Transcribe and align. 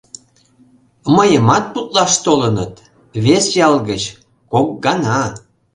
Мыйымат 1.15 1.65
путлаш 1.73 2.13
толыныт, 2.25 2.73
вес 3.25 3.45
ял 3.67 3.75
гыч, 3.89 4.03
кок 4.51 4.67
гана. 4.85 5.19